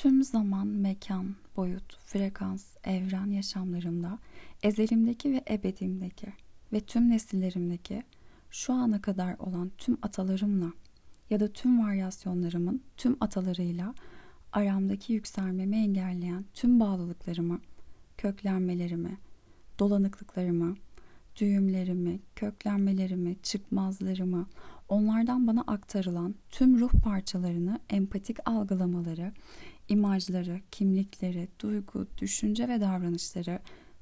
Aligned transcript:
Tüm 0.00 0.22
zaman, 0.22 0.66
mekan, 0.66 1.36
boyut, 1.56 1.98
frekans, 2.04 2.76
evren 2.84 3.30
yaşamlarımda, 3.30 4.18
ezelimdeki 4.62 5.32
ve 5.32 5.44
ebedimdeki 5.50 6.26
ve 6.72 6.80
tüm 6.80 7.10
nesillerimdeki 7.10 8.02
şu 8.50 8.72
ana 8.72 9.00
kadar 9.00 9.38
olan 9.38 9.70
tüm 9.78 9.98
atalarımla 10.02 10.72
ya 11.30 11.40
da 11.40 11.52
tüm 11.52 11.86
varyasyonlarımın 11.86 12.82
tüm 12.96 13.16
atalarıyla 13.20 13.94
aramdaki 14.52 15.12
yükselmemi 15.12 15.76
engelleyen 15.76 16.44
tüm 16.54 16.80
bağlılıklarımı, 16.80 17.60
köklenmelerimi, 18.18 19.18
dolanıklıklarımı, 19.78 20.76
düğümlerimi, 21.40 22.20
köklenmelerimi, 22.36 23.36
çıkmazlarımı, 23.42 24.46
onlardan 24.90 25.46
bana 25.46 25.60
aktarılan 25.60 26.34
tüm 26.50 26.80
ruh 26.80 26.92
parçalarını 27.04 27.80
empatik 27.90 28.48
algılamaları, 28.48 29.32
imajları, 29.88 30.60
kimlikleri, 30.70 31.48
duygu, 31.60 32.06
düşünce 32.18 32.68
ve 32.68 32.80
davranışları, 32.80 33.58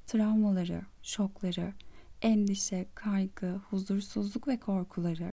travmaları, 0.07 0.81
şokları, 1.03 1.73
endişe, 2.21 2.85
kaygı, 2.95 3.55
huzursuzluk 3.69 4.47
ve 4.47 4.59
korkuları, 4.59 5.31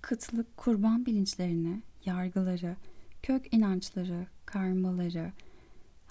kıtlık, 0.00 0.56
kurban 0.56 1.06
bilinçlerini, 1.06 1.82
yargıları, 2.04 2.76
kök 3.22 3.54
inançları, 3.54 4.26
karmaları, 4.46 5.32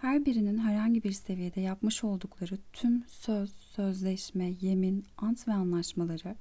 her 0.01 0.25
birinin 0.25 0.57
herhangi 0.57 1.03
bir 1.03 1.11
seviyede 1.11 1.61
yapmış 1.61 2.03
oldukları 2.03 2.57
tüm 2.73 3.03
söz, 3.07 3.51
sözleşme, 3.51 4.53
yemin, 4.61 5.05
ant 5.17 5.47
ve 5.47 5.53
anlaşmaları, 5.53 6.35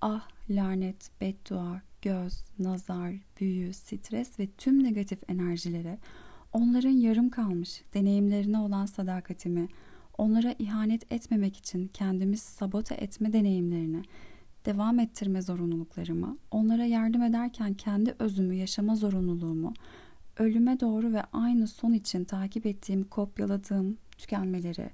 ah, 0.00 0.28
lanet, 0.50 1.10
beddua, 1.20 1.82
göz, 2.02 2.44
nazar, 2.58 3.14
büyü, 3.40 3.72
stres 3.72 4.38
ve 4.38 4.46
tüm 4.58 4.84
negatif 4.84 5.30
enerjileri, 5.30 5.98
onların 6.52 6.90
yarım 6.90 7.30
kalmış 7.30 7.82
deneyimlerine 7.94 8.58
olan 8.58 8.86
sadakatimi, 8.86 9.68
onlara 10.18 10.54
ihanet 10.58 11.12
etmemek 11.12 11.56
için 11.56 11.90
kendimi 11.94 12.36
sabote 12.36 12.94
etme 12.94 13.32
deneyimlerini, 13.32 14.02
devam 14.66 14.98
ettirme 14.98 15.42
zorunluluklarımı, 15.42 16.38
onlara 16.50 16.84
yardım 16.84 17.22
ederken 17.22 17.74
kendi 17.74 18.14
özümü 18.18 18.54
yaşama 18.54 18.96
zorunluluğumu, 18.96 19.74
ölüme 20.40 20.80
doğru 20.80 21.12
ve 21.12 21.22
aynı 21.32 21.66
son 21.66 21.92
için 21.92 22.24
takip 22.24 22.66
ettiğim, 22.66 23.04
kopyaladığım 23.04 23.96
tükenmeleri, 24.18 24.90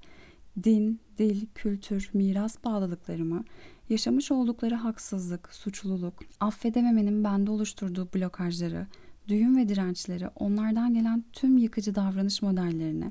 din, 0.64 1.00
dil, 1.18 1.46
kültür, 1.54 2.10
miras 2.14 2.64
bağlılıklarımı, 2.64 3.44
yaşamış 3.88 4.30
oldukları 4.30 4.74
haksızlık, 4.74 5.54
suçluluk, 5.54 6.14
affedememenin 6.40 7.24
bende 7.24 7.50
oluşturduğu 7.50 8.08
blokajları, 8.14 8.86
düğüm 9.28 9.56
ve 9.56 9.68
dirençleri, 9.68 10.28
onlardan 10.28 10.94
gelen 10.94 11.24
tüm 11.32 11.58
yıkıcı 11.58 11.94
davranış 11.94 12.42
modellerini, 12.42 13.10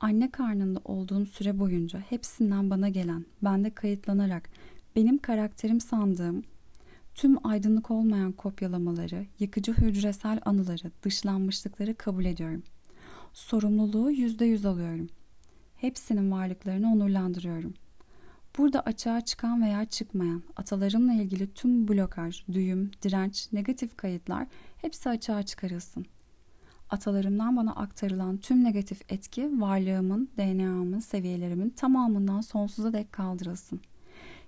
anne 0.00 0.30
karnında 0.30 0.80
olduğum 0.84 1.26
süre 1.26 1.58
boyunca 1.58 1.98
hepsinden 1.98 2.70
bana 2.70 2.88
gelen, 2.88 3.24
bende 3.42 3.70
kayıtlanarak 3.70 4.50
benim 4.96 5.18
karakterim 5.18 5.80
sandığım 5.80 6.42
tüm 7.16 7.46
aydınlık 7.46 7.90
olmayan 7.90 8.32
kopyalamaları, 8.32 9.26
yıkıcı 9.38 9.72
hücresel 9.72 10.40
anıları, 10.44 10.90
dışlanmışlıkları 11.02 11.94
kabul 11.94 12.24
ediyorum. 12.24 12.62
Sorumluluğu 13.32 14.10
yüzde 14.10 14.44
yüz 14.44 14.66
alıyorum. 14.66 15.08
Hepsinin 15.76 16.30
varlıklarını 16.30 16.92
onurlandırıyorum. 16.92 17.74
Burada 18.58 18.80
açığa 18.80 19.20
çıkan 19.20 19.62
veya 19.62 19.84
çıkmayan, 19.84 20.42
atalarımla 20.56 21.12
ilgili 21.12 21.54
tüm 21.54 21.88
blokaj, 21.88 22.42
düğüm, 22.52 22.90
direnç, 23.02 23.52
negatif 23.52 23.96
kayıtlar 23.96 24.46
hepsi 24.76 25.08
açığa 25.08 25.42
çıkarılsın. 25.42 26.06
Atalarımdan 26.90 27.56
bana 27.56 27.74
aktarılan 27.74 28.36
tüm 28.36 28.64
negatif 28.64 29.12
etki 29.12 29.60
varlığımın, 29.60 30.28
DNA'mın, 30.38 31.00
seviyelerimin 31.00 31.70
tamamından 31.70 32.40
sonsuza 32.40 32.92
dek 32.92 33.12
kaldırılsın. 33.12 33.80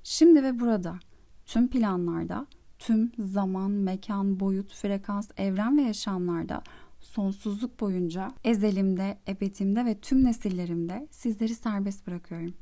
Şimdi 0.02 0.42
ve 0.42 0.60
burada, 0.60 0.98
tüm 1.46 1.68
planlarda 1.68 2.46
tüm 2.78 3.12
zaman, 3.18 3.70
mekan, 3.70 4.40
boyut, 4.40 4.74
frekans, 4.74 5.30
evren 5.36 5.78
ve 5.78 5.82
yaşamlarda 5.82 6.62
sonsuzluk 7.00 7.80
boyunca 7.80 8.32
ezelimde, 8.44 9.18
ebedimde 9.28 9.84
ve 9.84 9.98
tüm 10.00 10.24
nesillerimde 10.24 11.08
sizleri 11.10 11.54
serbest 11.54 12.06
bırakıyorum. 12.06 12.54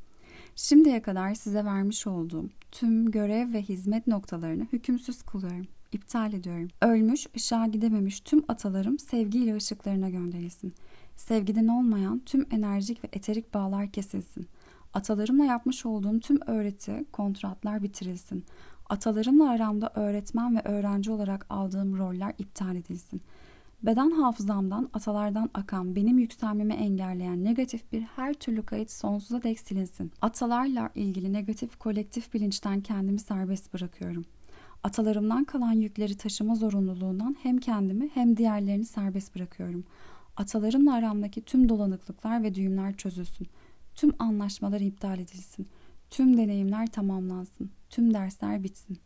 Şimdiye 0.57 1.03
kadar 1.03 1.35
size 1.35 1.65
vermiş 1.65 2.07
olduğum 2.07 2.51
tüm 2.73 3.11
görev 3.11 3.53
ve 3.53 3.63
hizmet 3.63 4.07
noktalarını 4.07 4.67
hükümsüz 4.73 5.23
kılıyorum. 5.23 5.67
iptal 5.93 6.33
ediyorum. 6.33 6.69
Ölmüş, 6.83 7.27
ışığa 7.37 7.67
gidememiş 7.67 8.21
tüm 8.21 8.45
atalarım 8.49 8.99
sevgiyle 8.99 9.57
ışıklarına 9.57 10.11
gönderilsin. 10.11 10.75
Sevgiden 11.17 11.67
olmayan 11.69 12.19
tüm 12.27 12.47
enerjik 12.51 13.05
ve 13.05 13.09
eterik 13.13 13.55
bağlar 13.55 13.93
kesilsin. 13.93 14.47
Atalarımla 14.95 15.45
yapmış 15.45 15.87
olduğum 15.87 16.21
tüm 16.21 16.39
öğreti, 16.47 17.05
kontratlar 17.13 17.83
bitirilsin. 17.83 18.45
Atalarımla 18.89 19.51
aramda 19.51 19.93
öğretmen 19.95 20.57
ve 20.57 20.61
öğrenci 20.65 21.11
olarak 21.11 21.47
aldığım 21.51 21.99
roller 21.99 22.35
iptal 22.39 22.77
edilsin. 22.77 23.23
Beden 23.83 24.11
hafızamdan 24.11 24.91
atalardan 24.93 25.51
akan 25.55 25.97
benim 25.97 26.19
yükselmemi 26.19 26.75
engelleyen 26.75 27.45
negatif 27.45 27.93
bir 27.93 28.03
her 28.03 28.35
türlü 28.35 28.63
kayıt 28.63 28.91
sonsuza 28.91 29.43
dek 29.43 29.61
silinsin. 29.61 30.13
Atalarla 30.23 30.91
ilgili 30.95 31.33
negatif 31.33 31.77
kolektif 31.79 32.35
bilinçten 32.35 32.81
kendimi 32.81 33.19
serbest 33.19 33.75
bırakıyorum. 33.75 34.25
Atalarımdan 34.83 35.45
kalan 35.45 35.73
yükleri 35.73 36.17
taşıma 36.17 36.55
zorunluluğundan 36.55 37.37
hem 37.43 37.59
kendimi 37.59 38.09
hem 38.15 38.37
diğerlerini 38.37 38.85
serbest 38.85 39.35
bırakıyorum. 39.35 39.85
Atalarımla 40.37 40.95
aramdaki 40.95 41.43
tüm 41.43 41.69
dolanıklıklar 41.69 42.43
ve 42.43 42.55
düğümler 42.55 42.97
çözülsün. 42.97 43.47
Tüm 43.95 44.13
anlaşmalar 44.19 44.81
iptal 44.81 45.19
edilsin. 45.19 45.67
Tüm 46.11 46.37
deneyimler 46.37 46.87
tamamlansın. 46.87 47.71
Tüm 47.91 48.15
dersler 48.15 48.63
bitsin. 48.63 48.99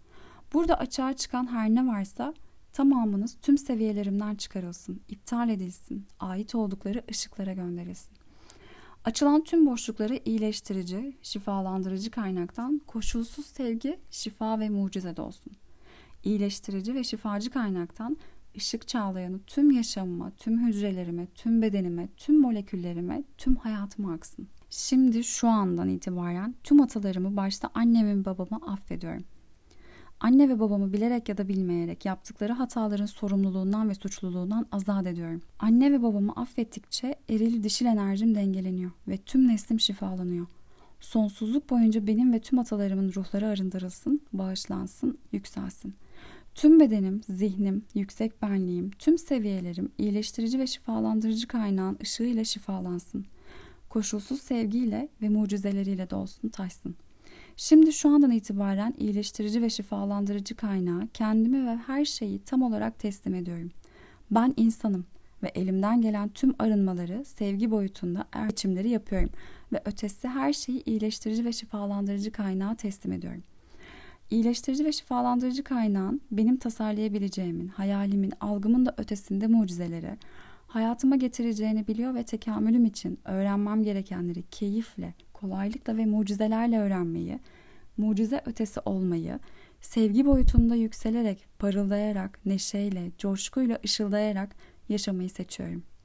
Burada 0.53 0.78
açığa 0.78 1.12
çıkan 1.16 1.53
her 1.53 1.71
ne 1.71 1.87
varsa 1.87 2.34
tamamınız 2.72 3.37
tüm 3.43 3.59
seviyelerimden 3.59 4.34
çıkarılsın, 4.34 5.00
iptal 5.09 5.49
edilsin, 5.49 6.06
ait 6.21 6.55
oldukları 6.55 7.05
ışıklara 7.10 7.53
gönderilsin. 7.53 8.10
Açılan 9.05 9.44
tüm 9.44 9.66
boşlukları 9.66 10.21
iyileştirici, 10.25 11.16
şifalandırıcı 11.22 12.10
kaynaktan 12.10 12.81
koşulsuz 12.87 13.47
sevgi, 13.47 13.99
şifa 14.10 14.60
ve 14.60 14.69
mucize 14.69 15.16
dolsun. 15.16 15.53
İyileştirici 16.25 16.94
ve 16.94 17.05
şifacı 17.05 17.50
kaynaktan 17.50 18.16
ışık 18.56 18.89
çağlayanı 18.89 19.41
tüm 19.47 19.71
yaşamıma, 19.71 20.31
tüm 20.31 20.66
hücrelerime, 20.66 21.27
tüm 21.34 21.62
bedenime, 21.62 22.09
tüm 22.16 22.41
moleküllerime, 22.41 23.25
tüm 23.39 23.56
hayatıma 23.56 24.12
aksın. 24.12 24.49
Şimdi 24.71 25.25
şu 25.25 25.49
andan 25.49 25.89
itibaren 25.89 26.55
tüm 26.65 26.81
atalarımı 26.81 27.37
başta 27.37 27.71
annemi 27.75 28.21
ve 28.21 28.25
babamı 28.25 28.73
affediyorum. 28.73 29.25
Anne 30.21 30.49
ve 30.49 30.61
babamı 30.61 30.93
bilerek 30.93 31.29
ya 31.29 31.39
da 31.39 31.49
bilmeyerek 31.49 32.05
yaptıkları 32.05 32.53
hataların 32.53 33.07
sorumluluğundan 33.07 33.89
ve 33.89 33.95
suçluluğundan 33.95 34.67
azat 34.73 35.07
ediyorum. 35.07 35.43
Anne 35.59 35.93
ve 35.93 36.03
babamı 36.03 36.33
affettikçe 36.33 37.15
eril 37.29 37.63
dişil 37.63 37.87
enerjim 37.87 38.35
dengeleniyor 38.35 38.91
ve 39.09 39.17
tüm 39.17 39.49
neslim 39.49 39.81
şifalanıyor. 39.81 40.47
Sonsuzluk 41.01 41.71
boyunca 41.71 42.07
benim 42.07 42.33
ve 42.33 42.41
tüm 42.41 42.59
atalarımın 42.59 43.13
ruhları 43.13 43.47
arındırılsın, 43.47 44.21
bağışlansın, 44.33 45.19
yükselsin. 45.33 45.95
Tüm 46.55 46.81
bedenim, 46.81 47.21
zihnim, 47.29 47.85
yüksek 47.95 48.43
benliğim, 48.43 48.91
tüm 48.91 49.19
seviyelerim 49.19 49.93
iyileştirici 49.99 50.59
ve 50.59 50.67
şifalandırıcı 50.67 51.49
kaynağın 51.49 51.99
ışığıyla 52.03 52.45
şifalansın.'' 52.45 53.40
Koşulsuz 53.91 54.43
sevgiyle 54.43 55.09
ve 55.23 55.28
mucizeleriyle 55.28 56.11
dolsun 56.11 56.49
taşsın. 56.49 56.95
Şimdi 57.56 57.93
şu 57.93 58.09
andan 58.09 58.31
itibaren 58.31 58.95
iyileştirici 58.99 59.62
ve 59.62 59.71
şifalandırıcı 59.71 60.54
kaynağı 60.54 61.09
kendimi 61.15 61.66
ve 61.66 61.77
her 61.77 62.04
şeyi 62.04 62.39
tam 62.39 62.63
olarak 62.63 62.98
teslim 62.98 63.34
ediyorum. 63.34 63.71
Ben 64.31 64.54
insanım 64.57 65.07
ve 65.42 65.48
elimden 65.48 66.01
gelen 66.01 66.28
tüm 66.28 66.54
arınmaları 66.59 67.25
sevgi 67.25 67.71
boyutunda 67.71 68.25
er 68.33 68.84
yapıyorum 68.84 69.31
ve 69.72 69.83
ötesi 69.84 70.28
her 70.28 70.53
şeyi 70.53 70.83
iyileştirici 70.84 71.45
ve 71.45 71.53
şifalandırıcı 71.53 72.33
kaynağı 72.33 72.77
teslim 72.77 73.13
ediyorum. 73.13 73.42
İyileştirici 74.31 74.84
ve 74.84 74.92
şifalandırıcı 74.92 75.65
kaynağın 75.65 76.21
benim 76.31 76.57
tasarlayabileceğimin, 76.57 77.69
hayalimin, 77.69 78.33
algımın 78.41 78.87
da 78.87 78.95
ötesinde 78.97 79.47
mucizeleri, 79.47 80.16
hayatıma 80.71 81.17
getireceğini 81.17 81.87
biliyor 81.87 82.15
ve 82.15 82.22
tekamülüm 82.22 82.84
için 82.84 83.19
öğrenmem 83.25 83.83
gerekenleri 83.83 84.43
keyifle, 84.51 85.15
kolaylıkla 85.33 85.97
ve 85.97 86.07
mucizelerle 86.07 86.78
öğrenmeyi, 86.78 87.41
mucize 87.97 88.43
ötesi 88.47 88.81
olmayı, 88.81 89.39
sevgi 89.81 90.27
boyutunda 90.27 90.75
yükselerek, 90.75 91.47
parıldayarak, 91.59 92.47
neşeyle, 92.47 93.11
coşkuyla 93.19 93.78
ışıldayarak 93.84 94.57
yaşamayı 94.89 95.31
seçiyorum.'' 95.31 96.00